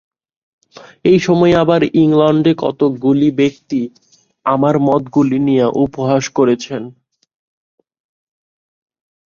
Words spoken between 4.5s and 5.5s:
আমার মতগুলি